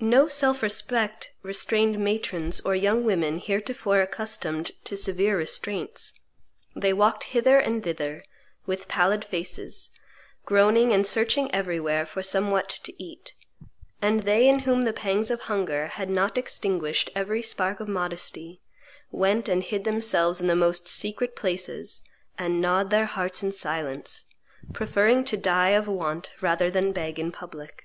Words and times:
No 0.00 0.26
self 0.26 0.60
respect 0.60 1.32
restrained 1.44 2.00
matrons 2.00 2.58
or 2.62 2.74
young 2.74 3.04
women 3.04 3.38
heretofore 3.38 4.00
accustomed 4.02 4.72
to 4.82 4.96
severe 4.96 5.38
restraints; 5.38 6.18
they 6.74 6.92
walked 6.92 7.22
hither 7.30 7.56
and 7.56 7.80
thither, 7.84 8.24
with 8.66 8.88
pallid 8.88 9.24
faces, 9.24 9.92
groaning 10.44 10.92
and 10.92 11.06
searching 11.06 11.48
everywhere 11.54 12.04
for 12.04 12.24
somewhat 12.24 12.68
to 12.82 12.92
eat; 13.00 13.36
and 14.02 14.24
they 14.24 14.48
in 14.48 14.58
whom 14.66 14.82
the 14.82 14.92
pangs 14.92 15.30
of 15.30 15.42
hunger 15.42 15.86
had 15.94 16.10
not 16.10 16.36
extinguished 16.36 17.08
every 17.14 17.40
spark 17.40 17.78
of 17.78 17.86
modesty 17.86 18.60
went 19.12 19.48
and 19.48 19.62
hid 19.62 19.84
themselves 19.84 20.40
in 20.40 20.48
the 20.48 20.56
most 20.56 20.88
secret 20.88 21.36
places, 21.36 22.02
and 22.36 22.60
gnawed 22.60 22.90
their 22.90 23.06
hearts 23.06 23.44
in 23.44 23.52
silence, 23.52 24.24
preferring 24.72 25.22
to 25.22 25.36
die 25.36 25.68
of 25.68 25.86
want 25.86 26.30
rather 26.40 26.68
than 26.68 26.90
beg 26.90 27.16
in 27.16 27.30
public. 27.30 27.84